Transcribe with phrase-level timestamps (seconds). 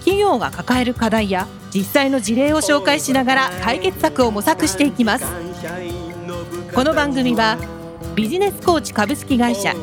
[0.00, 5.24] 企業が抱える課題や実際の事例を紹介しながら解決策を模索していきます
[6.74, 7.56] この番組は
[8.14, 9.74] ビジネスコーチ株式会社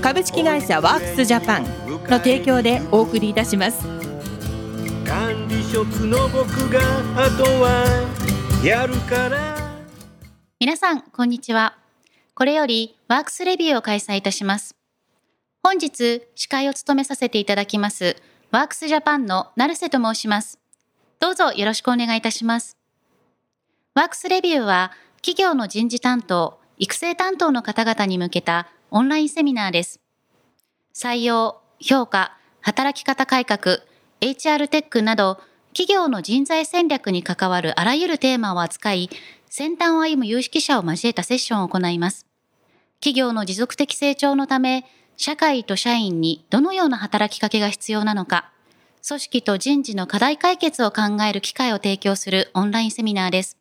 [0.00, 1.64] 株式会社ワークスジャパン
[2.08, 3.86] の提供でお送りいたします
[5.06, 6.80] 管理職の僕が
[7.16, 8.08] あとは
[8.64, 9.62] やるから
[10.62, 11.76] 皆さん、こんにちは。
[12.36, 14.76] これよりワークスレビューを開催いたします。
[15.60, 18.14] 本日、司会を務めさせていただきます、
[18.52, 20.58] ワークスジャパンの成瀬と申します。
[21.20, 22.76] どうぞよろしくお願いいたします。
[23.94, 30.00] ワークスレビューは、企業の人事担当、育成担当の方々に向けたオンラインセミナーです。
[30.94, 33.78] 採用、評価、働き方改革、
[34.20, 35.40] HR テックなど、
[35.72, 39.08] 企業の人材戦略に関わるあらゆるテーマを扱い、
[39.48, 42.26] 先端を歩む有識者を交えたセッションを行います。
[43.00, 44.84] 企業の持続的成長のため、
[45.16, 48.50] 社会と社員にどのような働きかけが必要なのか、
[49.06, 53.56] 組織と人事の課題解決を考える機会を提供するオンラインセミナーです。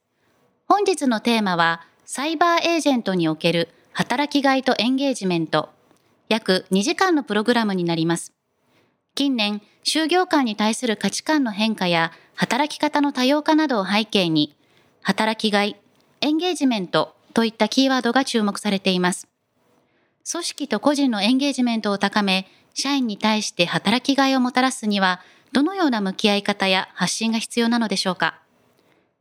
[0.67, 5.69] 本日のテーマは、サイバーエージェントにおける働きがいとエンゲージメント。
[6.29, 8.33] 約2時間のプログラムになります。
[9.15, 14.55] 近年、就業間に対する価値観の変化や働き方の多様化などを背景に、
[15.01, 15.75] 働きがい、
[16.21, 19.30] エンゲージメントといったキーワードが注目されています。
[20.29, 25.21] 組織と個人のエンゲージメントを高め、社員に対して働きがいをもたらすには、
[25.51, 28.39] どのような向き合い方や発信が必要なのでしょうか？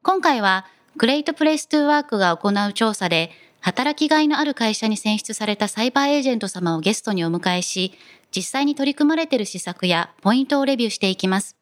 [0.02, 0.66] 今回は、
[0.96, 7.92] グレートプレイストゥワークが行う調査で、働きがいのある会社に選出されたサイバーエージェント様をゲストにお迎えし、
[8.34, 11.56] 実際に取り組まれている施策やポイントをレビューしていきます。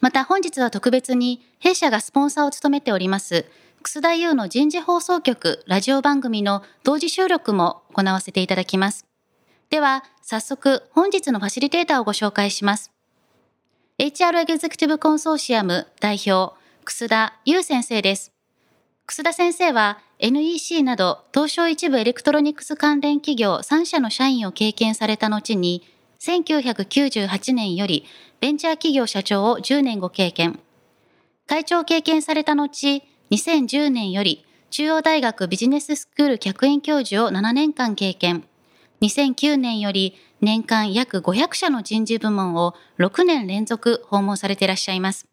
[0.00, 3.46] また本日は特別に弊社がスポンサーを務めております、
[3.82, 9.06] 楠田祐の人事放送局ラジオ番組の同時収録も行わせていただきます。
[9.70, 12.92] では、早速本日のファシリテーターをご紹介します。
[13.98, 16.54] HR エグゼクティブコンソーシアム代表、
[16.84, 18.32] 楠田祐先生です。
[19.06, 25.82] 楠田先生は NEC など東証一部エレクトロニクス関連企業3社の社員を経験された後に
[26.20, 28.04] 1998年より
[28.40, 30.60] ベンチャー企業社長を10年ご経験。
[31.48, 38.44] 会長を経験された後、2010年より中央大学ビジネススクール客員教授を7年間経験。
[39.00, 45.26] 2009年より年間約500社の人事部門を6年連続訪問されていらっしゃいます。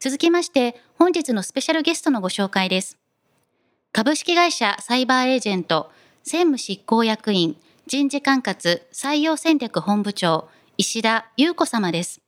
[0.00, 2.98] 続きまして、本日のスペシャルゲストのご紹介です。
[3.92, 5.92] 株式会社サイバーエージェント、
[6.24, 12.20] 専務執行役員、人事管轄採用戦略本部長、石田優子様です。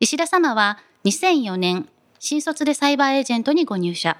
[0.00, 1.88] 石田様は2004年、
[2.26, 4.16] 新卒でサイバーエージェントにご入社。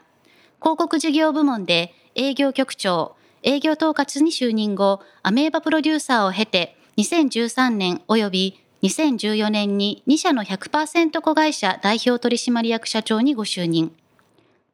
[0.60, 13.91] 広告事業部門で営業局長、営業統括に就任後、アメーバプロデューサーを経て、2013年及び2014年に2社の100%子会社代表取締役社長にご就任。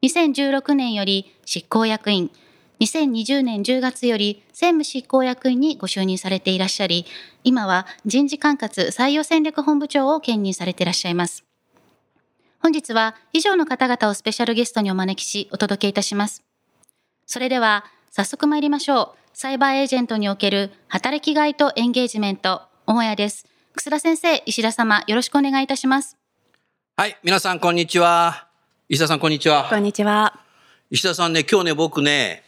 [0.03, 2.31] 2016年より執行役員、
[2.81, 7.05] 2020年10月より専務執行役員にご就任されていらっしゃり、
[7.45, 11.45] 今は人事管轄採用戦略本部長を兼任されていらっしゃいます。
[12.61, 16.43] 本日は以上の方々をスペシャルゲストにお招きしお届けいたします。
[17.25, 19.17] それでは早速参りましょう。
[19.33, 23.47] サイバーエージェントにおける働きがいとエンゲージメント、母屋です。
[23.73, 26.17] 楠田先生、石田様、よろしくお願いいたします。
[26.97, 28.47] はい、皆さんこんにちは。
[28.89, 29.67] 石田さんこんにちは。
[29.67, 30.39] こんにちは。
[30.91, 32.43] 石田さんね、今日ね、僕ね、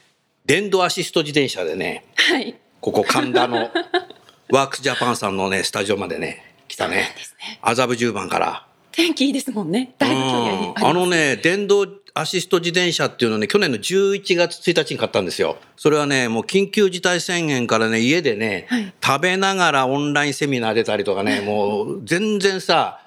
[0.46, 2.56] 電動アシスト自転車でね、はい。
[2.82, 3.72] ここ神田の
[4.52, 7.14] ワークスジャパンさんのね、スタジオまでね、来たね。
[7.16, 7.58] ですね。
[7.64, 8.68] 麻布十番から。
[8.94, 9.96] 天気いいですもんね。
[9.98, 15.58] だいぶ距離あのね、電動アシスト自転車っていうのね、去年の11月1日に買ったんですよ。
[15.76, 23.02] それはね、もう緊急事態宣言からね、家でね、はい食べながらオンラインセミナー出たりとかね、 もう全然さ、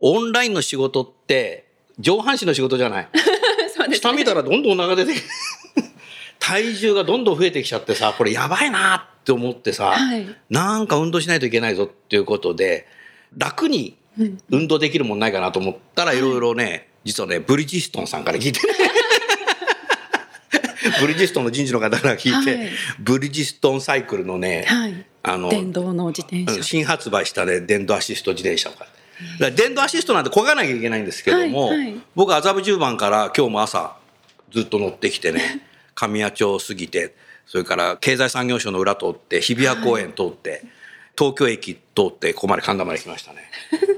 [0.00, 1.64] オンラインの仕事って
[1.98, 3.08] 上半身の仕事じゃない。
[3.74, 5.22] そうです下見たらどんどんお腹出てき
[6.38, 12.86] 体重がどんどん増えてきちゃってさ、これやばいなって思ってさ、はいなんか運動しないといけないぞっていうことで、
[13.36, 13.98] 楽にうん
[14.50, 18.74] 運動できるもんないかなと思ったらいろいろね、実はね、ブリヂストンさんから聞いてね。
[21.00, 22.68] ブリヂストンの人事の方から聞いて、はい
[22.98, 25.04] ブリヂストンサイクルのね、はい。
[25.22, 26.62] あの、電動の自転車。
[26.62, 28.76] 新発売したね、電動アシスト自転車が。
[28.76, 28.90] だか
[29.40, 33.96] ら電動アシストなんて漕がなきゃいけないんですけども、はいはい僕麻布十番から今日も朝
[34.52, 35.62] ずっと乗ってきてね
[35.94, 37.14] 神谷町を過ぎて
[37.46, 40.62] それから経済産業省の裏通って日比谷公園通って、
[41.16, 43.78] 東京駅通ってここまで神田まで来ましたねで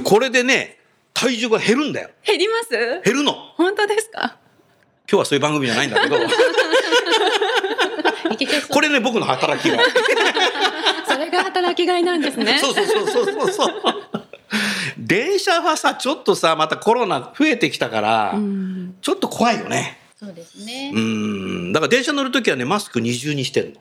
[0.00, 0.78] これでね
[1.14, 2.10] 体重が減るんだよ。
[2.24, 2.70] 減ります？
[3.04, 3.32] 減るの。
[3.56, 4.36] 本当ですか？
[5.08, 6.16] 今日はそういう番組じゃないんだけど。
[8.68, 9.78] これね僕の働きが。
[11.08, 12.58] それが働きがいなんですね。
[12.62, 13.72] そうそうそうそうそう
[14.98, 18.96] 電車はさちょっとさまたコロナ増えてきたから、うん。
[19.00, 19.98] ちょっと怖いよね。
[20.18, 20.90] そうですね。
[20.94, 20.98] う。
[20.98, 21.72] ん。
[21.72, 23.80] だから電車乗るときはねマスク二重にしてんの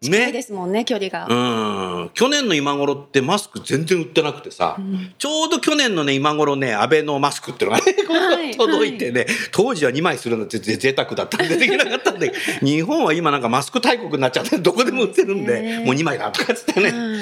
[0.00, 2.10] 近いですもんね距離が、うん。
[2.14, 4.76] 去年の今頃ってマスク全然売ってなくてさ、
[5.18, 8.56] ちょうど去年のね今頃ね安倍のマスクっていうのがね、はい。
[8.56, 15.78] 届いてね、当時は2枚するのってぜ贅沢だったんでできなかったんで日本は今なんかマスク大国になっちゃってどこでも売ってるんで、ね。
[15.84, 17.18] もう2枚だとかっつってね、はい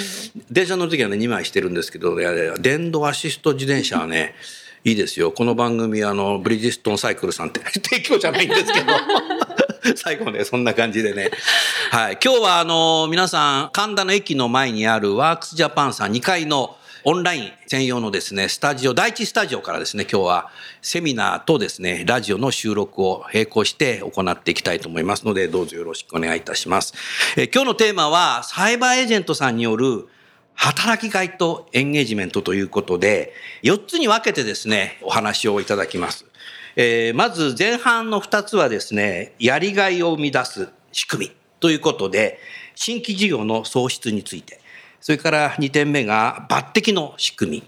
[0.50, 2.16] 電車乗る時はね2枚してるんですけど
[2.58, 4.34] 電動アシスト自転車はね
[4.84, 5.32] いいですよ。
[5.32, 8.86] この番組あのブリヂストンサイクルさんって 提供じゃないんですけど
[9.96, 11.30] 最後ねそんな感じでね
[11.90, 16.76] はい今日はあの皆さん神田の駅の前にあるワークスジャパンさん2階の
[17.08, 20.50] オンライン専用のですね、スタジオ、第一スタジオからですね、今日は
[20.82, 26.94] セミナーとですね、ラジオの収録を並行して行っていきたいと思いますので、どうぞよろしくお願いいたします。
[27.36, 30.08] え今日のテーマは、サイバーエージェントさんによる
[30.54, 33.32] 働きがいとエンゲージメントということで、
[33.62, 36.24] 4つに分けてですね、お話をいただきます。
[36.78, 42.38] えーまず前半の2つはですね、やりがいを生み出す仕組みということで、
[42.74, 44.60] 新規事業の創出について、
[45.00, 47.62] それから2点目が抜擢の仕組み、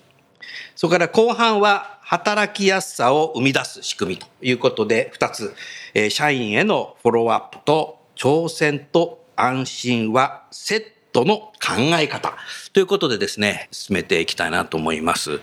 [0.77, 5.55] それから後半は働きやすさを生み出す仕組みということで、2つ、
[5.95, 11.53] えー社員へのフォローアップと挑戦と安心はセットの考
[11.99, 12.37] え方
[12.75, 15.41] ということでですね、進めていきたいなと思います。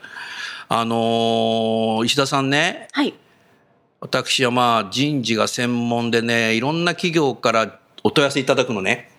[0.69, 3.15] あのー石田さんね、はい
[3.99, 9.11] 私はまあ人事が専門でね、いろんな企業からお問い合わせいただくのね。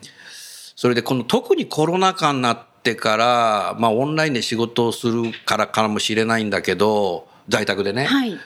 [0.77, 8.39] それでこの特にコロナ禍になってから、まあオンラインで仕事をするからかもしれないんだけど、在宅でね、はい。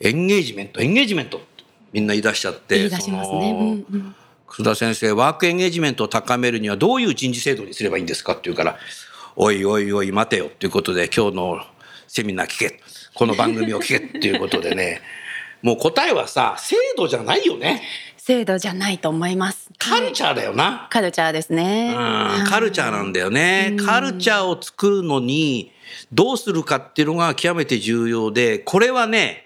[0.00, 1.40] エンゲージメント、エンゲージメント
[1.92, 3.86] みんな言い出しちゃって、言い出しますね。
[3.90, 4.14] うんうん。
[4.46, 8.76] 楠田先生、ワークエンゲージメントを高めるにはどういう人事制度にすればいいんですかって言うから、
[9.36, 11.60] おいおいおい待てよっていうことで今日の
[12.08, 12.80] セミナー聞け。
[13.14, 15.00] この番組を聞けっていうことでね、
[15.66, 17.82] もう答えはさ、制度じゃないよね。
[18.18, 20.86] 制度じゃないと思いますカルチャーだよな。
[20.90, 23.76] カルチャーですねうん、カルチャーなんだよね。
[23.84, 25.72] カルチャーを作るのに
[26.12, 29.44] どうするかっていうのが極めて重要で、これはね、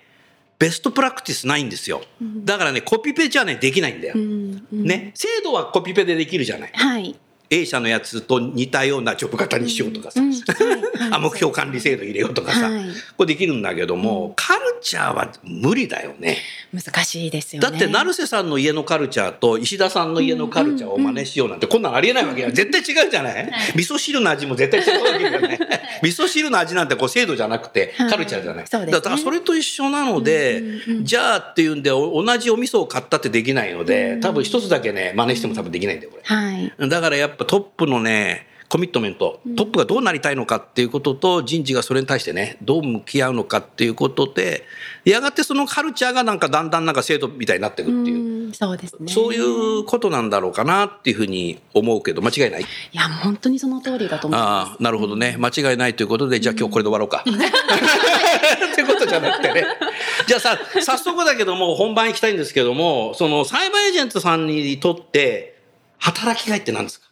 [0.59, 2.03] ベストプラクティスないんですよ。
[2.21, 4.13] だからね、コピペじゃね、できないんだよ。
[4.15, 6.73] うんうんね、制度はコピペでできるじゃない。
[6.75, 7.17] はい
[7.53, 10.21] A 社のやつと似たようなジョブ型にしようとかさ、
[11.11, 12.85] あ目標管理制度入れようとかさ、はい。
[13.17, 16.39] これできるんだけども、カルチャーは無理だよね。
[16.73, 17.69] 難しいですよね。
[17.69, 22.53] だって成瀬さんの家のカルチャーと石田さんの家のカルチャーを真似しようなんてこんなのありえないわけや。
[22.53, 25.59] 絶対違うじゃない、味噌汁の味も絶対違うわけじゃない。
[26.03, 28.11] 味噌汁の味なんてこう制度じゃなくてはい。
[28.11, 30.63] カルチャーじゃない、だからそれと一緒なので、
[31.03, 36.23] じゃあっていうんでお同じお味噌を買ったってできないので多分一つだけね真似しても多分できないんだよこれ。
[36.23, 36.89] はい。
[36.89, 44.65] だからやっぱトップのね、コミットメント、トップがどうなりたいのかっていうことと、人事がそれに対してね、どう向き合うのかっていうことで、
[45.05, 49.13] やがてそのカルチャーがなんかだんだんなんか制度みたいになっていくっていう、うんそうですね。
[49.13, 52.63] そういうことなんだろうかなっていうふうに思うけど、間違いない。
[52.63, 55.37] いや本当にその通りだと思いまああ、なるほどね。
[55.39, 57.25] 間違いないということで、じゃあ今日これで終わろうか。
[58.73, 59.65] ってことじゃなくてね。
[60.29, 65.59] じゃあさ、早速だけども、本番行きたいんですけども、そのサイバーエージェントさんにとって、
[65.99, 67.10] 働きがいって何ですか？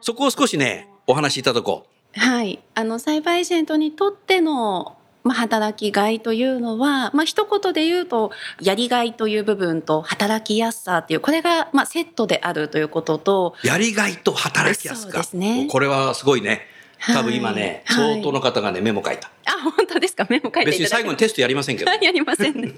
[0.00, 13.66] そこを少しね、お話しいただこすはいあのサイバーエージェントにとってのまあ、働きがいというのは、まあ、一言で言うとやりがいという部分と働きやすさっていうこれがまあセットであるということとう。
[13.66, 15.18] やりがいと働きやすそうか。
[15.18, 16.62] ですねこれはすごいね。
[17.06, 19.30] 多分今ね、はい相当の方がね、メモ書いた。
[19.46, 20.26] あ本当ですか？
[20.28, 21.90] メモ書いて別に最後にテストやりませんけど。
[22.00, 22.72] やりませんね。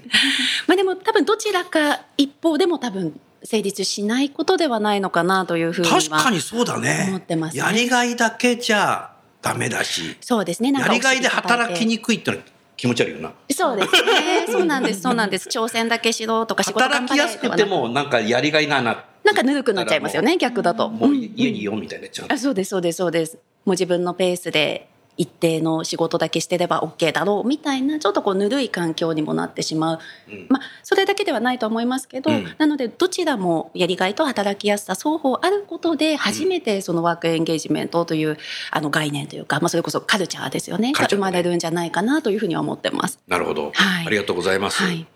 [0.67, 7.05] まあでも多分どちらか一方でも多分成立しないことではないのかなというふうには確かにそうだね。
[7.09, 10.17] 思ってますねやりがいだけじゃダメだし。
[10.21, 12.43] そうですねやりがいで働きにくいってのは
[12.75, 13.33] 気持ち悪いよな。
[13.51, 19.05] そうですねそうなんですそうなんです挑戦だけしろとか仕事働きやすくてもなんかやりがいないな。
[19.23, 22.27] なんかぬるくなっちゃいますよね逆だともううん家にいよみたいになっちゃう。
[22.29, 30.45] あそうですそうですそうですもう自分のペースで一定の仕事だけしてれば OK だろうみたいなちょっとこうぬるい環境にもなってしまう、うん。
[30.49, 32.55] まあそれだけではないと思いますけど、うん。
[32.57, 38.37] なのでどちらもやりがいと働きやすさ双方あることで初めてそのワークエンゲージメントという
[38.71, 40.83] あの概念というか、まあ、それこそカルチャーですよね。
[40.83, 40.93] ね。
[40.93, 43.19] が生まれるんじゃないかなというふうには思ってます。
[43.27, 44.07] なるほど、はい。
[44.07, 44.83] ありがとうございます。
[44.83, 45.07] はい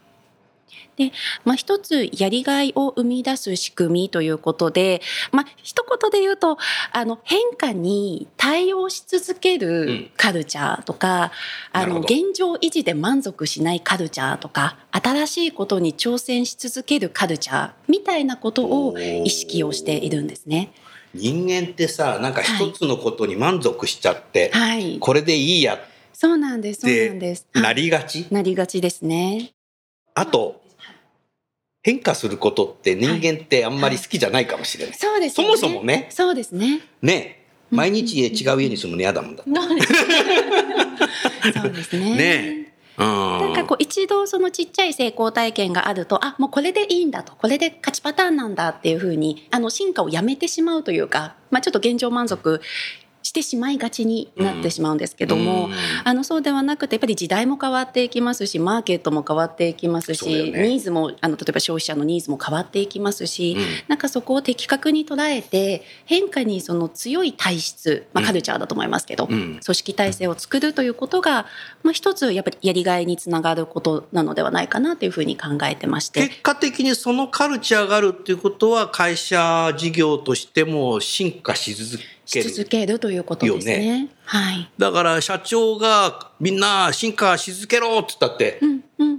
[0.98, 1.12] で、
[1.46, 5.02] まあ、一つやりがいを生み出す仕組みということで、
[5.32, 6.58] まあ、一言で言うと
[6.92, 11.32] あの変化に対応し続けるカルチャーとか、
[11.72, 20.74] あのなるほど現状維持で満足しないカルチャーとか新しいことに挑戦し続けるカルチャーみたいなことを意識をしているんですね。
[21.14, 25.80] 人間ってさなんか一つのことに満足しちゃって、はい、これでいいやっ
[26.20, 26.82] そうなんです。
[26.82, 27.46] そうなんてです。
[27.54, 29.52] なはいりがち、なりがちですね。
[30.16, 30.60] あと
[31.88, 36.08] 変化することって人間ってあんまり好きじゃないかもしれない、そうです、そもそもね。
[36.10, 36.82] そうですね。
[37.02, 37.46] ね。
[37.72, 39.50] 毎日違う家に住むの嫌だもんだそ
[41.66, 42.18] うですね。
[42.18, 42.74] ね。
[42.98, 43.06] うん。
[43.06, 47.34] なんかこう一度そのちっちゃい成功体験があるとあもうこれでいいんだと。
[47.38, 52.60] これで勝ちパターンなんだっていうふうにあの進化をやめてしまうというか、まあ、ちょっと現状満足
[53.38, 55.74] してしまいがちになってしまうんですけども、うん。
[56.04, 60.68] あのそうではなくてやっぱり時代も変わっていきますしマーケットも変わっていきますし、ね。
[60.68, 63.64] ニーズもあの例えば消費者のニーズも変わっていきますし、うん。
[63.88, 69.60] なんかそこを的確に捉えて変化にその強い体質、まあ、カルチャーだと思いますけど、うん。
[69.64, 71.46] 組織体制を作るということが、
[71.84, 76.28] まあ、一つやっぱりやりがいにつながることなのではないかなというふうに考えてまして。
[76.28, 84.00] 結果的にそのカルチャーがあるっていうことは会社事業としても進化し続けるし続けるということですね。
[84.02, 84.70] よはい。
[84.78, 88.60] だから社長がみんな進化し続けろって言ったって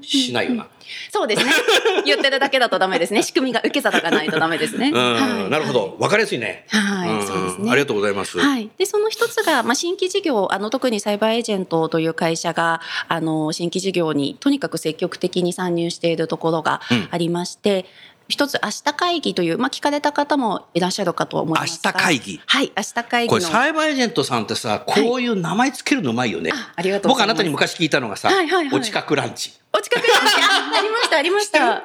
[0.03, 0.69] しないよな。
[1.11, 1.53] そうですね。
[2.05, 3.23] 言ってるだけだとダメですね。
[3.23, 4.91] 仕組みが受け皿がないとダメですね。
[4.93, 5.97] うん、はいなるほど。
[5.99, 6.65] わかりやすいね。
[6.69, 7.71] はい、んそうですね。
[7.71, 8.39] ありがとうございます。
[8.39, 17.87] はい、でその一つが、まあ、新規事業あの特にサイバーエージェントという会社があの新規事業にとにかく積極的に参入しているところがうんありまして、
[18.29, 21.93] 一つ明日会議という、まあ、聞かれた方もいらっしゃるかと思いますが。
[21.93, 22.41] 明日会議。
[22.47, 26.51] はい明日会議これのサイバーエージェントさんってさ、こういう名前つけるのうまいよね。
[26.53, 27.33] あありがとうございます。
[27.33, 28.79] 僕あなたに昔聞いたのがさ、はいはいはい。
[28.79, 29.53] お近くランチ。
[29.73, 31.83] お近くにあありましたありました。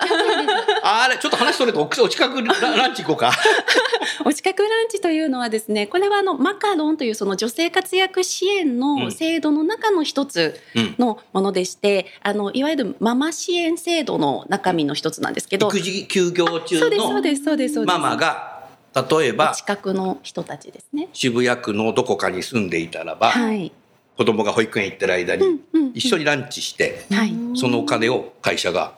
[0.83, 3.31] あれ、ちょっと話それとおお近くラランチ行こうか。
[4.25, 8.79] お近くランチというのはですねこれはあのマカロンというその女性活躍支援うん。
[8.79, 10.95] の制度の中の一つうん。
[10.97, 15.67] のものでして、あのいわゆるママ支援制度の中身の一つなんですけど。
[15.67, 17.79] 育児休業中そうですそうのですそうです。
[17.81, 18.53] ママが、
[18.95, 21.09] 例えおば近くの人たちですね。
[21.13, 23.71] 渋谷区のどこかに住んでいたらば、はい、
[24.17, 25.61] 子供が保育園行ってる間に
[25.93, 28.93] 一緒にランチして、はいそのお金を会社が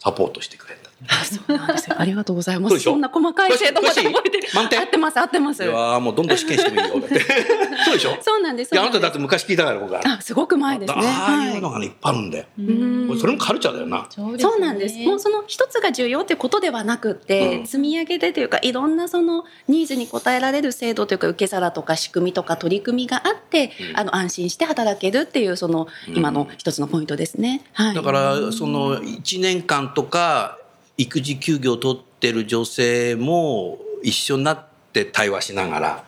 [0.00, 0.81] サポートしてくれた。
[1.08, 1.96] あそうなんですよ。
[1.98, 2.78] ありがとうございます。
[2.80, 4.48] そんな細かい制度まで覚えてる。
[4.54, 4.80] 満点？
[4.80, 5.64] 合ってます合ってます。
[5.64, 7.00] いやーもうどんどん試験してもいいよ。
[7.00, 7.20] だって。
[7.84, 8.16] そうでしょ？
[8.20, 10.02] そうなんですあなただって昔聞いたから僕は。
[10.02, 11.02] すあすごく前ですね。
[11.04, 12.44] ああいうのはがねいっぱいあるんだよ。
[12.58, 13.08] いうん。
[13.08, 14.06] これそれもカルチャーだよな。
[14.10, 14.98] そうそうなんです。
[14.98, 17.66] もうその一つが重要っていうことではなくって、うん。
[17.66, 23.98] 積み上げでというかいろんなそのニーズに応えられる制度というか受け皿とか仕組みとか取り組みがあって、うん。
[23.98, 26.16] あの安心して働けるっていうそのうん。
[26.16, 27.64] 今の一つのポイントですね。
[27.72, 27.94] はい。
[27.94, 30.58] だからその1年間とか
[31.02, 36.04] 育児休業を取ってる女性も一緒になって対話しながら、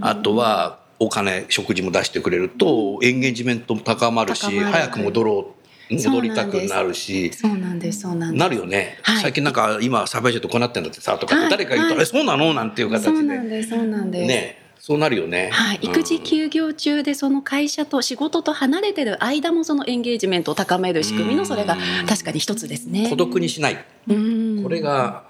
[0.00, 5.54] あとはお金食事も出してくれるとエンゲージメントも高まるし早く戻ろ
[5.90, 7.32] う戻りたくなるし。
[7.32, 8.40] そうなんですそうなんです。
[8.40, 9.22] なるよね、はい。
[9.22, 12.02] 最近なんか今サバイジェットこうなってんだってさとか誰か言うと、はい。
[12.02, 12.54] えそうなの？
[12.54, 14.26] なんていう形そうでなんですそうなんです。
[14.26, 15.90] ねそうなるよね、はい、うん。
[15.90, 21.76] 育児休業中でその会社と仕事と離れてる間もそのエンゲージメントを高める仕組みのそれが
[22.08, 23.08] 確かに一つですね。
[23.08, 23.84] 孤独にしない。
[24.08, 24.60] うん。
[24.64, 25.22] これが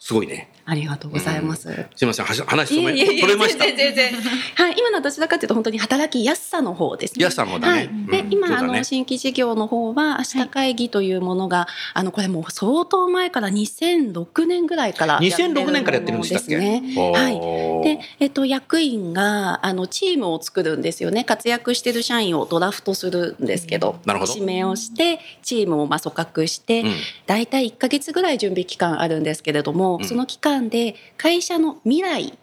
[0.00, 0.48] すごいね。
[0.64, 1.62] ありがとうございます。
[1.94, 2.24] すいません。
[2.24, 3.64] はし話止めいえいえいえ取れました？
[3.64, 4.30] 全然全然。
[4.56, 7.24] はい、今のはどちらかというと本当に働きやすさの方ですね。
[7.24, 7.74] 安さの方だね。
[7.74, 8.78] はい、で、うん今、ね。
[8.78, 16.82] の新規事業の方は明日会議というものが、あのこれもう相当前から2006年ぐらいからやってるもの2006年からやってるんですね。
[16.96, 17.84] はい。
[17.84, 21.24] で、えっと役員があのチームを作るんですよね。
[21.24, 24.32] 活躍してる社員をドラフトするんですけど、なるほど。
[24.32, 26.94] 指名をしてチームをまあ組閣して、うん。
[27.26, 32.38] だいたい1ヶ月ぐらい準備期間あるんですけれども、うんその期間で会社の未来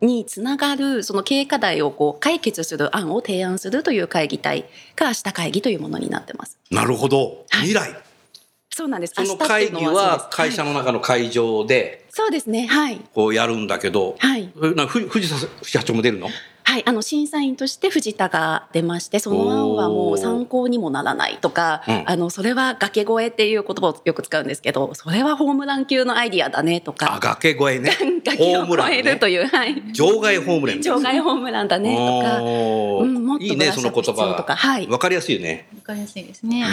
[0.00, 6.58] につながるその経営課題をこう解決する案を提案するという会議体が明日会議というものになってます。
[6.70, 7.94] なるほどはい未来
[8.76, 9.14] そうなんです。
[9.16, 12.66] その会議は会社はいの中の会場でそうですね。
[12.66, 13.00] はい。
[13.14, 14.52] こうやるんだけど、はい。
[14.74, 16.28] なふ藤田社長も出るの？
[16.68, 22.02] はい、あの審査員として藤田が出ましてその案はもう参考にもならないとか、うん。
[22.06, 27.92] あのそれは崖越えっていう言葉をよく使うんですけどそれはホームラン級のアイディアだねとあか崖越えね。
[28.24, 28.98] 崖をホームランね。
[28.98, 34.56] 越えるという、はい、場外ホームラン場外ホームランだねとか、うんもっといいねその言ブラッシュアップ必要と葉か。
[34.56, 34.86] はい。
[34.88, 35.68] わかりやすいよね。
[35.76, 36.62] わかりやすいですね。
[36.64, 36.68] は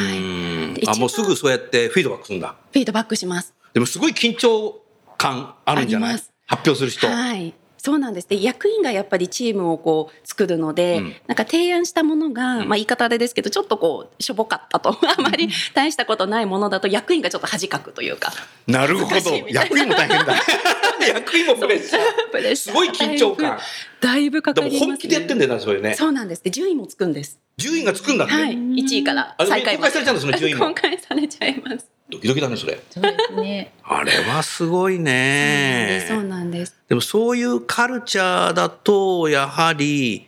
[0.75, 0.87] い。
[0.87, 2.55] あもうすぐそうやってフィードバックするんだ。
[2.71, 3.53] フィードバックします。
[3.73, 4.81] でもすごい緊張
[5.17, 6.19] 感あるんじゃない？
[6.45, 7.53] 発表する人、はい
[7.85, 8.29] そうなんです。
[8.29, 11.13] で役員がやっぱりチームをこう作るので、うん。
[11.27, 12.69] なんか提案したものが、うん。
[12.69, 14.91] まあ、言い方あれですけどちょっとこうしょぼかったと。
[14.91, 18.31] あまり大したことないものだと役員がちょっと恥かくというか。
[18.67, 19.15] なるほど。
[19.49, 20.33] 役員も大変だ。
[21.05, 23.59] 役員もプレッシャープレッシャーすごい緊張感。
[23.99, 25.95] だいぶかでもかります、ね、本気でやってんだよなそれね。
[25.95, 26.43] そうなんです。
[26.43, 27.37] で順位もつくんです。
[27.57, 28.53] 順位がつくんだって、はい。
[28.53, 29.91] 1位から最下位まで。
[29.91, 30.67] 公開されちゃうんだその順位も。
[30.71, 32.79] 公開されちゃいますドキドキだねそれ。
[32.89, 33.73] そうですね。
[33.83, 36.05] あれはすごいね。
[36.07, 40.27] そうなんですでもそういうカルチャーだとやはり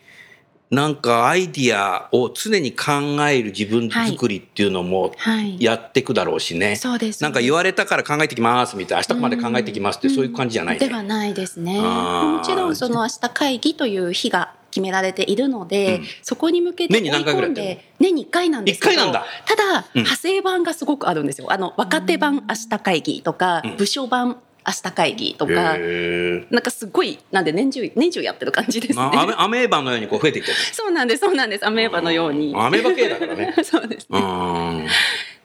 [0.72, 2.92] なんかアイディアを常に考
[3.30, 5.62] える自分作りっていうのもはい。
[5.62, 7.22] やっていくだろうしね、そうです。
[7.22, 8.76] なんか言われたから考えてきます。
[8.76, 10.88] みたいな明日まで考えてきますってそういう感じじゃないね。
[10.88, 11.80] ではないですね。
[11.80, 16.06] もちろんその明日会議という日が決められているので、うん。
[16.22, 19.26] そこに向けて年に何回ぐらいやってんの年に1回なんですけど一回なんだ。
[19.46, 20.02] ただ、うん。
[20.02, 21.48] 派生版がすごくあるんですよ。
[21.50, 23.78] あの若手版明日会議とか、うん。
[23.78, 29.02] 部署版明日会議とか、へなんかすごいなんで年中年中やってる感じですね。
[29.02, 30.58] アメアメーバのようにこう増えていってる。
[30.74, 31.66] そうなんですそうなんです。
[31.66, 32.54] アメーバのように。
[32.58, 33.56] アメーバ系だからね。
[33.64, 34.20] そうですうね。
[34.20, 34.88] ん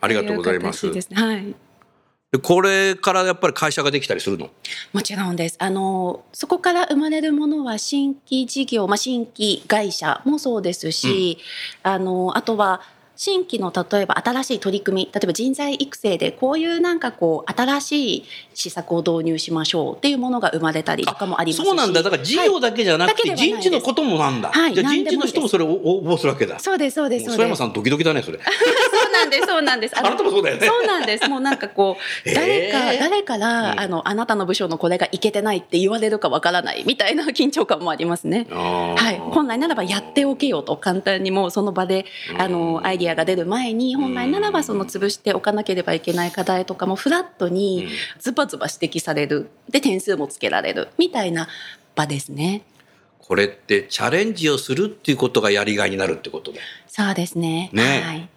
[0.01, 0.81] ありがとうございます。
[0.81, 1.23] とう形ですね。
[1.23, 1.55] はい。
[2.33, 4.51] でこれからやっぱり会社ができたりするの？
[4.93, 5.57] もちろんです。
[5.59, 11.39] あのそこから生まれるものは新規事業、まあ、新規会社もそうですし、
[11.83, 12.83] あのあとは
[13.23, 18.25] 新規の例えば新しい取り組み例えば人材育成でこういうなんかこう新しい
[18.55, 21.67] 施策を導入しましょうっていうものが生まれたりとかもありますし。
[21.67, 22.03] そうなんだ。
[22.03, 24.75] だから事業だけじゃなくて人事のこともなんだ、はい。
[24.75, 26.59] じゃあ人事の人もそれを応募するわけだ。
[26.61, 26.95] そうです。
[26.95, 27.43] そうですそうです。
[27.43, 28.39] 山さんドキドキだねそれ。
[28.39, 28.45] そ
[29.09, 29.95] うなんですそうなんです。
[30.01, 30.67] あなたもそうだよね。
[30.67, 31.29] そうなんです。
[31.29, 32.35] もうなんかこうえー。
[32.35, 33.81] 誰か、誰から、うん。
[33.81, 38.47] あのあなたの部署のこれがいけてないって言われるかわからないみたいな緊張感もありますね。
[38.51, 42.07] ははい、本来ならばやっておけよと簡単にもうその場で
[42.39, 47.89] あのアイディアが出る前に本来ならばその潰しておかなければいけない課題とかもフラットに
[48.19, 51.49] ズバズバ指摘されるで点数もつけられるみたいな
[51.95, 52.63] 場ですね。
[53.19, 57.71] これってチャレンジをするっていうことがやりがいになるってことでそうですね。
[57.73, 58.29] ねはい。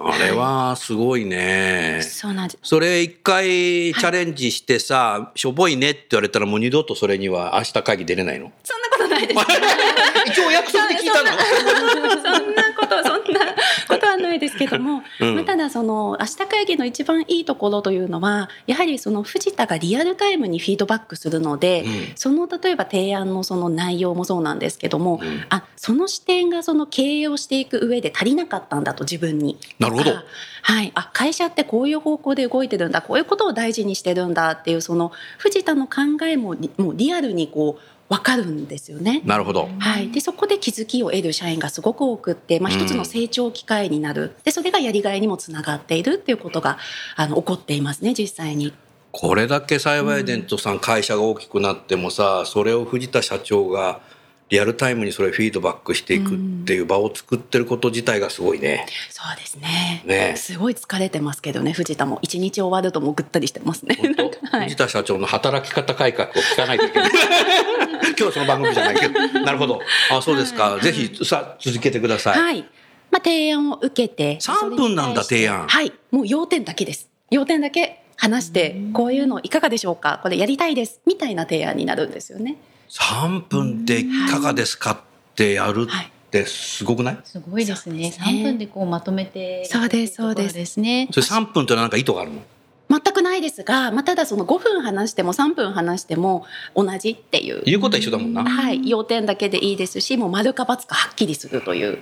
[0.00, 2.00] あれはすごいね。
[2.02, 2.58] そうなんです。
[2.62, 8.52] それ一回チャレンジしてさ、しょぼいねって言われたらもう二度とそれには明日会議出れないの？
[8.62, 9.40] そんなことないです。
[10.30, 11.28] 一応約束で聞いたの？
[11.28, 13.40] そんなことそんな
[13.88, 15.34] ことはないですけども、うん。
[15.34, 22.12] まあ、ただその明日会議の一番いいところというのはやはりその藤田がリアルタイムにフィードバックするので、うん。
[22.14, 25.44] その例えば提案のその内容もそうなんですけども、うん。
[25.48, 29.58] あその視点がその経営をしていく上で足りなかったんだと自分に。
[29.78, 30.10] なるほど。
[30.10, 30.24] あ
[30.62, 33.02] はい、あ会社ってこういう方向で動いてるんだ。
[33.02, 34.52] こういうことを大事にしてるんだ。
[34.52, 39.22] っていうその藤田の考えもりもうリアルにこう分かるんですよね。
[39.24, 39.68] なるほど。
[39.78, 42.78] はい、でそこで気づきを得る社員がすごく多くって、まあ、うん。
[42.78, 46.78] 一つの成長機会になる、でそれがやりがいにもつながっているっていうことが
[47.16, 48.72] あの起こっていますね実際に。
[49.10, 54.00] これだけ幸いデントさん会社が大きくなってもさそれを藤田社長が
[54.48, 58.86] リアルタイムにそれフィードバックしていくっていう場を作ってること自体がすごいね。
[59.10, 63.98] そうですねねすごい疲れてますけどね藤田も一日終わるともうぐったりしてますね。
[64.50, 67.10] はい藤田社長の働き方改革を聞かないといけない。
[68.08, 69.40] 今日はその番組じゃないけど。
[69.40, 69.80] なるほど。
[70.10, 70.70] あ、そうですか。
[70.70, 72.38] はいぜひさ続けてください。
[72.38, 72.62] はい。
[73.10, 74.38] まあ、提案を受けて。
[74.40, 75.92] 3分なんだ提案はい。
[76.10, 77.08] もう要点だけです。
[77.30, 81.00] 要点だけ話して、こういうのいかがでしょうかこれやりたいです。
[81.06, 82.56] みたいな提案になるんですよね。
[82.88, 84.98] 3分でいかがですかっ
[85.34, 87.18] てやるはいってすごくない？
[87.24, 87.94] すごいですね。
[87.94, 89.64] そうですね三分でこうまとめて。
[89.64, 91.08] そうですそうですね。
[91.10, 92.42] それ3分ってなんか意図があるの？
[92.90, 97.62] 全くないですが、まあ、ただその5分話しても3分話しても同じっていう。
[97.64, 98.44] 言うことは一緒だもんな。
[98.44, 98.88] はい。
[98.88, 101.98] 要点だけでいいですし、もう丸か×かはっきりするという。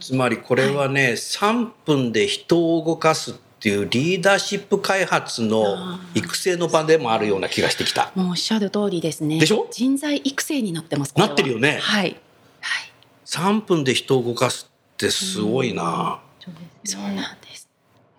[0.00, 3.34] つまりこれはね、3分で人を動かすっ
[3.66, 8.12] ていうリーダーシップ開発の育成の場でもあるような気がしてきた。
[8.14, 9.40] もうおっしゃる通りですね。
[9.40, 9.66] でしょ？
[9.72, 11.12] 人材育成になってます。
[11.16, 12.16] なってるよねはい。
[12.60, 12.92] はい。
[13.24, 16.20] 3分で人を動かすってすごいな。
[16.38, 17.16] そうそうね。
[17.16, 17.68] なんです。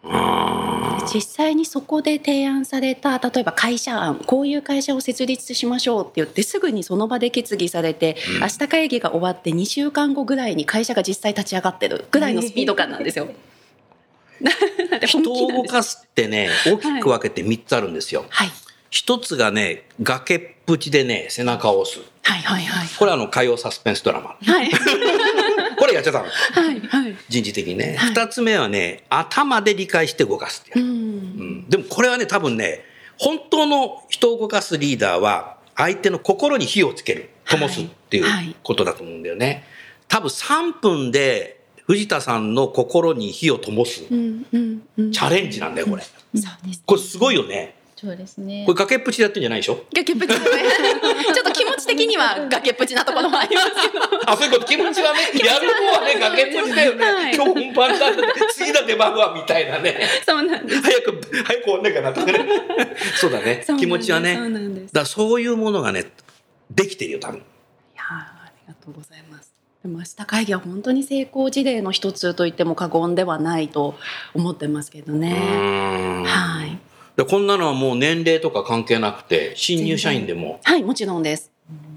[0.04, 13.30] あ実際にそこで提案された例えば会社案こういう会社を設立しましょうって言ってすぐにその場で決議されて、うん明日会議が終わって2週間後ぐらいに会社が実際立ち上がってるぐらいのスピード感なんですよ。
[15.06, 18.26] 人を動かすってね、大きく分けて3つあるんですよ。
[18.30, 18.52] はい
[18.90, 22.00] 一つがね、崖っぷちでね、背中を押す。
[22.24, 24.38] はいはいはいこれはあの、火曜サスペンスドラマ。
[24.42, 24.72] はい
[25.78, 26.26] これやっちゃったの。
[26.26, 27.96] はいはい人事的にね。
[27.98, 30.94] はい二つ目はね、頭で理解して動かすってやうる。
[30.94, 31.00] うん
[31.64, 32.86] んでもこれはね、多分ね、
[33.18, 39.64] 本当の人を動かすリーダーは、相手の心に火をつける、灯すっていはいはいうことだと思うんだよね。
[40.08, 41.57] 多分3分で
[41.88, 44.06] 藤田さんの心に火を灯す。
[44.12, 45.12] うんうんうん。
[45.12, 46.04] チャレンジなんだよ、これ。
[46.04, 47.76] そうですこれすごいよね。
[47.96, 48.64] そうですね。
[48.68, 49.80] これ崖っぷちでやってんじゃないでしょ？
[49.96, 54.30] 崖っぷち ちょっと気持ち的には崖っぷちなところもありますけど。
[54.30, 54.66] あそういうこと。
[54.66, 57.34] 気持ちはねやる方はね崖っぷちだよね、はい。
[57.36, 58.22] 今日本番だって
[58.54, 59.98] 次の出番はみたいなね。
[60.26, 60.82] そうなんです。
[60.82, 62.46] 早く早く終わんないかなとかね。
[63.16, 63.66] そうだね。
[63.80, 64.36] 気持ちはね。
[64.36, 64.94] そうなんです。
[64.94, 66.06] だそういうものがね
[66.70, 67.38] できてるよ多分。
[67.40, 67.42] い
[67.96, 69.27] やーありがとうございます。
[69.84, 73.96] でも明日会議は本当に成功事例の一つと言っても過言ではないと
[74.34, 75.34] 思ってますけどうね。
[76.26, 76.78] はい。
[77.16, 81.52] でこんなのはもう年齢とか関係なくて新入社員でもはい、もちろんです。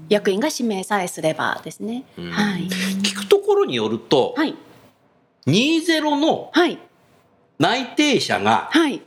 [0.09, 2.03] 役員が指名さえすればですね。
[2.17, 2.67] うんはい。
[2.67, 4.55] 聞くところによると、はい。
[5.47, 6.77] 20のはい。
[7.59, 9.01] 内定者がはい。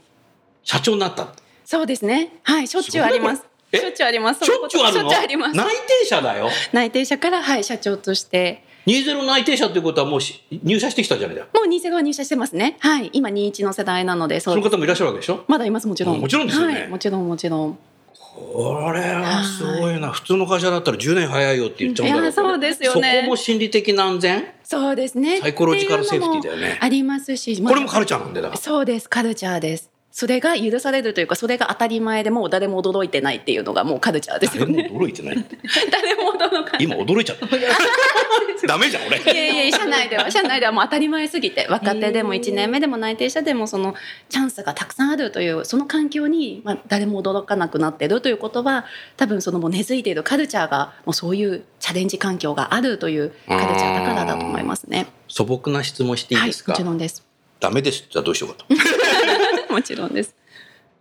[0.63, 1.29] 社長になった
[1.65, 2.39] そうですね。
[2.43, 2.69] はい。
[2.69, 3.45] しょっちゅうあります。
[3.77, 3.81] え？
[3.81, 4.45] しょっちゅうあります。
[4.45, 5.11] しょっちゅうあるの？
[5.11, 5.67] 内
[6.01, 8.65] 定者だよ内定者から、はい、社長として。
[8.87, 12.77] 20内定者っていうことはもうし入社してきたじゃないだもう20は入社してますね。
[12.81, 13.11] はい。
[13.15, 15.45] 今21の世代なので、その方もいらっしゃるわけでしょ？
[15.49, 16.21] まだいます、もちろん。
[16.21, 16.89] もちろんですよねはい。
[16.89, 17.79] もちろん、もちろん。
[18.17, 25.39] これはすごいな普通の会社だったら10年早いよって言っちゃうんだろうそうですよねそこも心理的な安全そうですね。
[25.41, 29.94] サイコロジカルセーフティーだよねありますし、まあこれもカルチャーなんでだそうです、カルチャーです。
[30.17, 34.89] それが許されるというか、それが当たり前でもう誰も驚いてないっていうのがもうカルチャーですよ誰ね。
[34.89, 35.35] も驚いてない
[35.91, 36.77] 誰も驚か。
[36.79, 37.49] 今驚いちゃった
[38.69, 43.97] ダメじゃん俺いやいや、社内では、社内ではもう当たり前すぎて、若手でも1年目でも内定者でもその
[44.29, 48.85] チャンスがたくさんあるという、その環境に、まあ、誰も驚かなくなってるということは、
[49.17, 55.09] 多分そのもう根付いているカルチャーが、もうそういうチャレンジ環境があるというカルチャーだからだと思いますね。
[55.27, 57.35] 素朴な質問していいですか、はい、もちろんです。
[57.61, 58.67] ダメですって言ったらどうしようかと
[59.75, 60.35] もちろんです。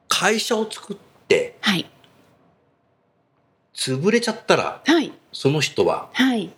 [0.08, 1.90] 会社を作ってはい。
[3.76, 5.12] 潰れちゃったらはい。
[5.32, 6.52] その人ははい。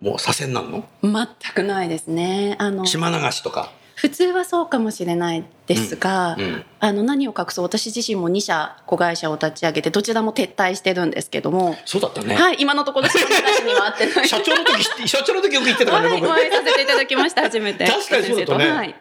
[0.00, 0.84] もう左遷なんの？
[1.02, 2.56] 全くないですね。
[2.58, 7.64] あの島流しとか、普通はそうかもしれないですが、うん、あの何を隠そう？
[7.64, 14.28] 私自身も2社子会社を立ち上げてどちらも撤退してるんですけども、そうだったね、はい今のところ島流しには会ってない。
[14.28, 17.86] 社長の時社長の時よく言ってたからはい、ね僕お会いさせていただきました初めて。
[17.86, 18.94] 確かにそうだったねはい。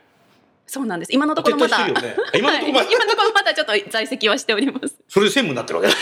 [0.73, 1.13] そうなんです。
[1.13, 1.93] 今のところまだ、ね
[2.33, 2.88] 今のところまだ。
[2.88, 2.93] はい。
[2.95, 4.95] 今のところまだちょっと在籍はしております。
[5.07, 5.89] それで専務になってるわけ。
[5.89, 5.95] だ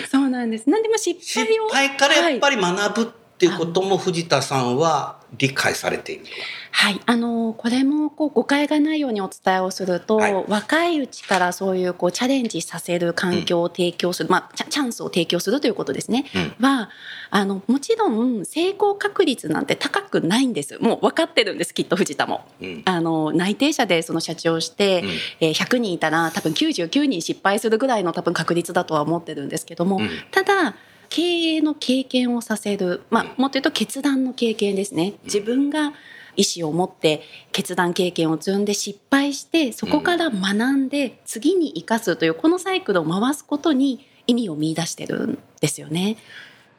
[0.10, 0.64] そうなんです。
[0.66, 1.68] 何でも失失敗を。
[1.68, 6.30] 敗からやっぱり、り学ぶっていうことも藤田さんは理解されていると
[6.72, 10.34] はい、あのこれもこう誤解がないようにお伝えをすると、はい。
[10.46, 16.26] 若いうちからそういうこうチャレンジさせる環境を提供する、まあチャンスを提供するということですね。
[16.60, 16.88] は
[17.30, 20.78] あのもちろん成功確率なんて高くないんです。
[20.78, 22.46] もう分かってるんですきっと藤田も。
[22.60, 22.82] うん。
[22.84, 25.10] あの内定者でその社長をして、うん。
[25.40, 30.08] えー100人いたら多分99人失敗するぐらいの多分確率だとは思ってるんですけども、うん。
[30.30, 30.74] ただ
[31.10, 35.14] 経営の経験をさせる、まあ、もっと言うと決断の経験ですね。
[35.24, 35.92] 自分が
[36.36, 46.16] 意思を持って決断経験を積んで失敗してそこから学んで次に生かすというこのサイクルを回すことに意味を見出してるんですよね。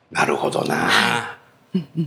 [0.10, 1.38] なるほどな、は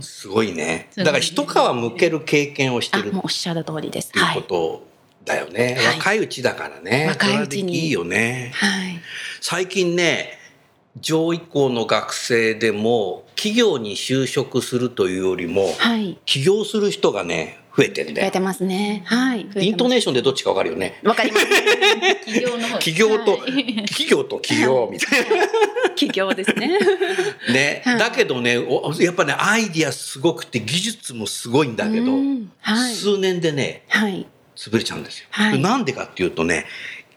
[0.01, 0.89] すごいね。
[0.95, 4.09] だから一皮むける経験をしてあるもうおっしゃる通りです。
[4.09, 4.35] っていうはい。
[4.35, 4.87] こと
[5.25, 5.97] だよね、はい。
[5.97, 7.07] 若いうちだからね。
[7.09, 7.85] 若いうちに。
[7.85, 8.51] いいよね。
[8.55, 8.99] はい。
[9.41, 10.39] 最近ね
[10.99, 16.17] 上位校の学生でも企業に就職するというよりもはい。
[16.25, 19.03] 起業する人がね増えてんだよ増えてますね。
[19.05, 19.47] はい。
[19.55, 21.01] イントネーシションでどっちかわかるよね。
[21.03, 21.45] わかります。
[22.25, 25.25] 企業の方起業と、はい企業と起業みたい
[25.89, 26.79] 企業ですね。
[27.47, 32.93] なね、はいだけどねおやっぱねアイディアすごくて技術もすごいんだけど、うんはい。
[32.93, 34.25] 数年でねはい。
[34.55, 35.27] 潰れちゃうんですよ。
[35.31, 36.65] はいなんでかっていうとね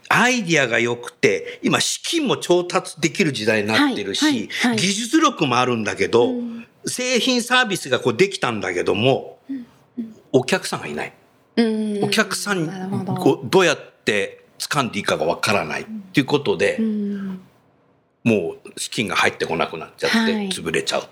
[0.09, 4.77] アイディアが良くて今資金も調達できる時代になってるし、はいはいはい。
[4.77, 6.67] 技術力もあるんだけど、うん。
[6.87, 9.39] 製品サービスがこうできたんだけども、
[10.33, 11.13] お客さんがいない。
[11.57, 12.05] うん。
[12.05, 13.15] お客さんど。
[13.15, 17.41] こうどうやって掴んでいいかがわからないっていうことで、うん。
[18.25, 20.49] もう資金が入ってこなくなっちゃってはい。
[20.49, 21.09] 潰れちゃうって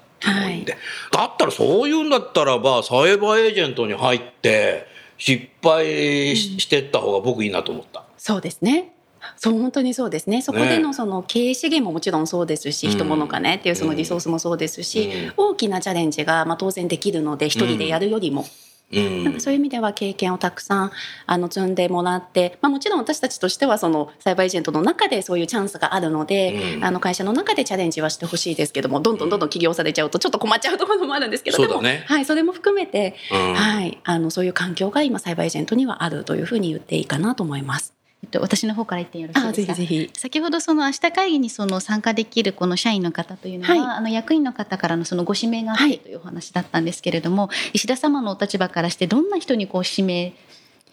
[0.51, 4.87] いだったらそういうんだったらばサイバーエージェントに入って
[5.19, 8.06] 失敗ししてった方が僕いいなと思った。
[8.27, 8.93] そうですね。
[9.37, 10.43] そう本当にそうですね。
[10.43, 12.93] そこでのその経営資源ももちろんそうですし、うん。
[12.93, 15.51] 人物金っていうそのリソースもそうですし、うん。
[15.51, 18.45] 大きなチャレンジがまあ当然できるので一人でやるよりも、
[18.93, 19.25] うん。
[19.25, 20.91] なんかそういう意味では経験をたくさん
[21.27, 26.85] あの積んでもらって、まあ、もちろん私たちとしてはそのサイバーエージェントの中でそういうチャンスがあるので、うん。
[26.85, 31.69] あの会社の中でチャレンジはしてほしいですけどもどんどんどんどん起業されちゃうとちょっと困っちゃうところもあるんですけどね。
[31.69, 33.55] でも、はい、それも含めて、うん。
[33.55, 37.96] はい、あのそういう環境が今サイバーエージェントにはあるというふうに言っていいかなと思います。
[38.27, 39.75] えっと、私の方から言ってよろしいあですか？
[39.75, 40.11] ぜひぜひ。
[40.15, 43.97] 先ほどその明日会議にその参加できるこの社員の方というのは、はい。
[43.99, 50.35] あの役員の方からのそのご指名があっというお話だったんですけれども、石田様のお立場からしてどんな人にこう指名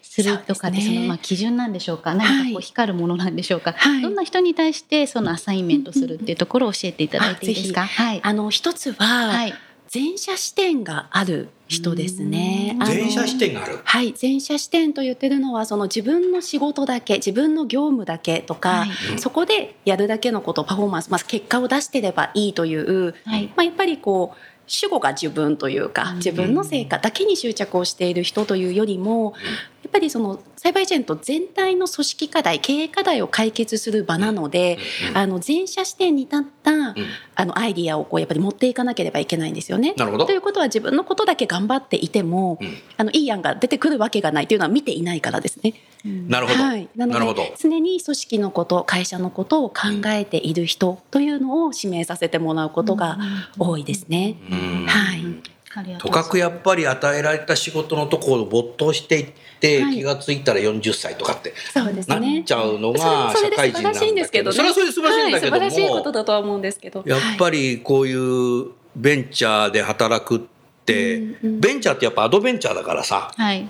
[0.03, 2.11] するとかってそうでそのまあ基準なんでしょうか？
[2.11, 2.19] はい。
[2.19, 4.01] 何かこう光るものなんでしょうか、はい。
[4.03, 7.85] どんな人に対してそのアサインメントするっていうところを教えていただいていいですか？
[7.85, 8.19] はい。
[8.23, 9.53] あの一つは、はい
[9.93, 12.71] 前者視点がある人ですね。
[12.73, 12.83] うん。
[12.83, 13.79] あの前者視点がある？
[13.83, 19.19] はい、前者視点と言ってるのはその自分の仕事だけ自分の業務だけとか、はい。
[19.19, 23.47] そこでやるだけのことパフォーマンス、まず結果を出してればいいという、はい。
[23.55, 26.15] まあ、やっぱりこう主語が自分というかうん。
[26.17, 29.35] 自分の成果だけに執着をしている人というよりも
[29.83, 34.77] やっぱりそのサイバーエージェント全体の組織課題経営課題を解決する場なので、
[35.13, 36.95] あの前者視点に立った、
[37.35, 39.93] あのアイディアをこうやっぱり持っていかなければいけないんですよね。
[39.97, 40.25] なるほど。
[40.25, 42.77] ということは自分のことだけ頑張っていても、うん。
[42.95, 45.73] あのいい案が出てくるわけがないというのは見ていないからですね。
[46.05, 46.63] なるほど。
[46.63, 47.41] はい、なのなるほど。
[47.41, 49.75] で常に組織のこと会社のことを考
[50.07, 53.17] えている人というのを指名させてもらうことが
[53.59, 54.37] 多いですね。
[54.49, 54.85] うん。
[54.87, 55.52] はい
[55.99, 59.33] とかくやっぱり与えられた仕事のところを没頭していって、
[59.81, 62.43] はい気がついたら40歳とかってなっね。
[62.43, 64.55] ちゃうのが社会人なんだそれで素晴らしいんですけどね。
[64.57, 67.03] それはそれで素晴らしいんだけども、はい、素晴らしいことだとは思うんですけど。
[67.05, 70.41] やっぱりこういうベンチャーで働くっ
[70.85, 73.31] ベンチャーってやっぱアドベンチャーだからさ。
[73.35, 73.69] はい。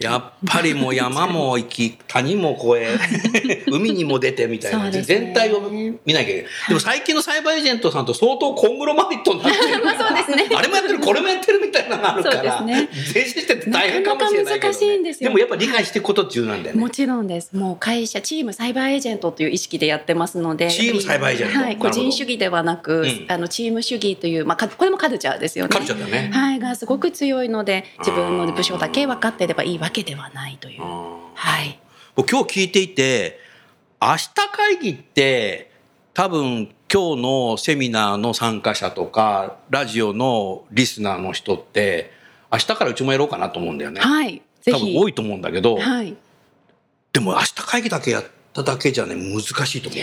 [0.00, 2.98] やっぱりもう山も行き谷も越
[3.48, 5.02] え 海にも出てみたいな、ね。
[5.02, 10.48] 全体を見なきゃいけない、でも最近のサイバーエージェントさんと相当コングロマリットになってるからそうですね。
[10.54, 13.24] あれもやってるこれもやってるみたいなのがあるからそうですね。
[13.24, 16.80] してて大変かもしれないけど、ね、なかなか難しいんですよもやっぱ理解していくこと重要なんだよね。
[16.80, 17.56] もちろんです。
[17.56, 20.70] もう会社、チームサイバーエージェントという意識でやってますので。
[20.70, 21.58] チームサイバーエージェント。
[21.58, 21.76] はい。
[21.76, 23.26] 個人主義ではなく、うん。
[23.28, 25.68] あの、チーム主義という、まあ、かこれもカルチャーですよね。
[25.70, 26.51] カルチャーだね、はい。
[26.58, 30.82] がすごく強いので、自分の部署だけ分かっていればいいわけではないという。
[30.82, 31.78] はい。
[32.14, 33.40] 僕今日聞いていて
[34.00, 35.70] 明日会議って
[36.14, 42.10] 多分今日のセミナーの参加者とかラジオのリスナーの人って
[42.52, 44.00] 明日からうちもやろうかなと思うんだよね。
[44.00, 44.42] はい。
[44.64, 46.16] 多分多いと思うんだけど、はい。
[47.12, 50.00] でも明日会議だけやっただけじゃね難しいと思う。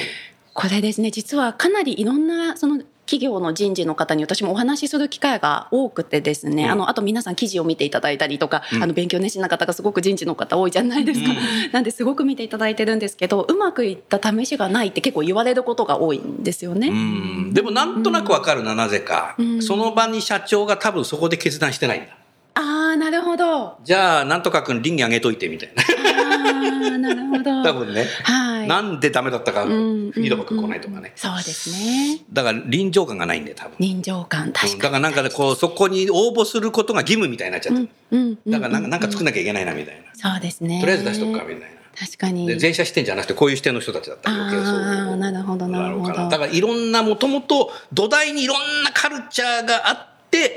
[0.54, 6.70] これですね、実はかなりいろんな、その、企業の人事の方に私もお話しする機会が多くてですね、うん。
[6.70, 8.84] あのあと皆さん記事を見ていただいたりとか、うん。
[8.84, 11.72] あの勉強熱心な方がすごく人事の方多いじゃないですか、うん。
[11.72, 16.90] なんですごく見ていただいてるんですけどうまくいった試しがないって結構言われることが多いんですよね。
[16.90, 17.54] うん。
[17.56, 19.62] でもなんとなくわかるな、なぜか、うん。
[19.64, 22.10] その場に社長が多分そこで決断してないんだ。
[22.56, 23.78] ああなるほど。
[23.84, 25.84] じゃあなんとか君倫理上げといてみたいな。
[25.84, 27.44] ああなるほど。
[27.64, 28.68] 多分ね、はい。
[28.68, 31.14] なんでダメだったかフうんィードバック来ないとかね。
[31.16, 32.20] そうですね。
[32.34, 33.76] だから臨場感がないんだよ多分。
[33.80, 34.74] 臨場感確かに。
[34.74, 40.80] うんだからなんかねこうそこに応募することが義務みたいになっちゃって、うんだからなんかなんか作んなきゃいけないなみたいな、そうですね。
[40.80, 41.80] とりあえず出しとくかみたいな。
[42.00, 42.48] 確かに。
[42.48, 44.80] で前者視点じゃなくてこういう視点の人たちだったら余計そうあ
[45.14, 50.10] あなるほどなるほどだからいろんなもともと土台にいろんなカルチャーがあって、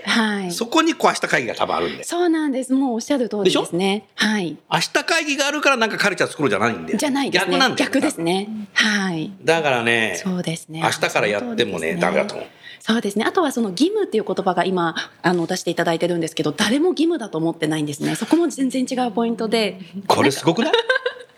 [0.04, 0.52] はい。
[0.52, 2.72] そこにこう明日会議が多分あるんでそうなんです。
[2.72, 4.06] もうおっしゃる通りですね。
[4.14, 4.56] はい。
[4.70, 7.52] 明日会議があるからなんかカルチャー作ろうじゃないんだよじゃないですね。
[7.52, 8.48] 逆なんだよ逆ですね。
[8.74, 9.32] はい。
[9.42, 10.80] だからねそうですね。
[10.82, 12.46] 明日からやってもねそうですダメだと思う
[12.80, 13.24] そうですね。
[13.24, 18.16] あとはその義務っていう言葉が今あの出していただいてるんですけど、誰も義務だと思ってないんですね。
[18.16, 20.72] そこも全然違うポイントで、これすごくない？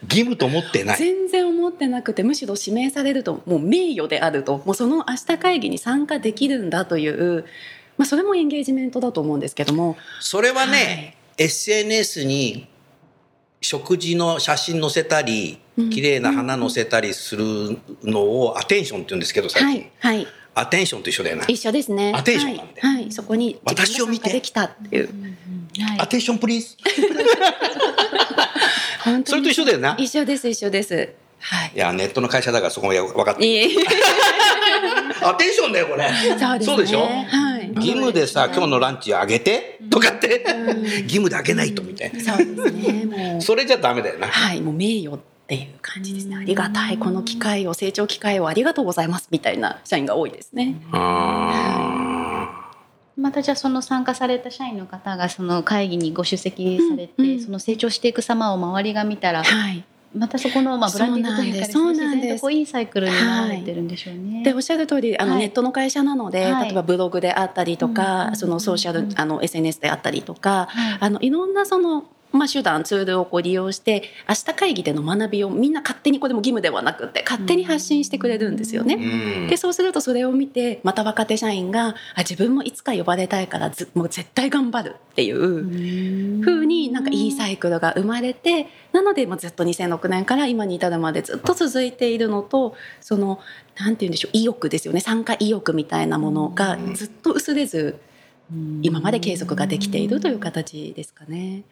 [0.04, 7.44] 義務と思ってない全然思ってなくてむしろ指名されるともう名誉であるともうその明日会議に参加できるんだという、
[7.96, 9.96] まあ、それもエンゲージメントだと思うんですけども。
[10.20, 12.66] それはね、SNS に
[13.60, 15.90] 食事の写真載せたりうん。
[15.90, 20.28] 綺麗な花載せたりするのをアテンションって言うんですけど最近、はいはい。
[20.54, 21.44] アテンションと一緒だよな。
[21.48, 22.12] 一緒ですね。
[22.14, 24.30] アテンションなんではい、はい、そこに私を見て。
[24.30, 25.06] できたっていう。
[25.06, 26.76] はいアテンションプリーズ
[29.26, 29.96] それと一緒だよな。
[29.98, 31.12] 一緒です一緒です。
[31.40, 31.72] はい。
[31.74, 33.70] いやネットの会社だからそこも分かって
[35.20, 36.08] アテンションだよこれ。
[36.38, 36.64] そうね。
[36.64, 37.00] そうでしょ？
[37.00, 37.53] はい
[37.86, 39.80] 義務でさ今日のランチあげて？
[39.90, 40.44] とかって？
[40.44, 40.82] うん。
[40.82, 42.20] 義務であげないとみたいな。
[42.20, 43.40] そうですねもう。
[43.42, 44.26] それじゃダメだよな。
[44.28, 46.26] はいもう名誉っていう感じです。
[46.26, 46.98] ねありがたい。
[46.98, 50.76] この機会を成長機会をありがとうございますみたいな社員が多いですね。
[50.92, 52.70] あ
[53.16, 62.52] またじゃあその参加された社員の方がその会議にご出席されて、その成長していく様を周りが見たらはいまたそこのまあブランディングというかそうなんです。
[62.52, 64.42] いいサイクルになられてるんでしょうね。
[64.44, 65.40] でおっしゃる通りあの、はい。
[65.40, 66.64] ネットの会社なので、はい。
[66.66, 70.98] 例えばブログであったりとか、うんそのソーシャル、うんあの SNS であったりとか、はい。
[71.00, 78.96] あのいろんなその、まあ、手段ツールをこう利用して明日会議での学びをみんな勝手にこれも義務ではなくって勝手に発信してくれるんですよね。
[78.96, 93.38] ーうんでそうするとそれを見てまた若手社員があ自分もいつか呼ばれたいからずもう絶対頑張るっていう風になんかいいサイクルが生まれてなのでもうずっと2006年から今に至るまでずっと続いているのとその
[93.76, 98.00] なんて言うんでしょう意欲ですよね参加意欲みたいなものがずっと薄れず
[98.82, 101.62] 今まで継続ができているという形ですかね。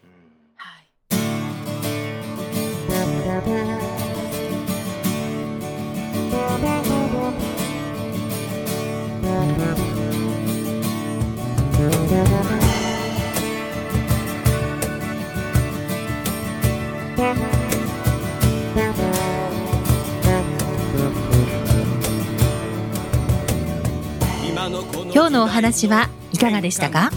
[25.14, 27.10] 今日のお話はいかがでしたか？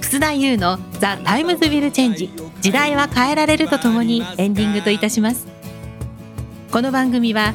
[0.00, 2.30] 楠田祐の The Times Will Change
[2.60, 5.46] 時代は変えられるとともにエンディングといたします。
[6.70, 7.54] この番組は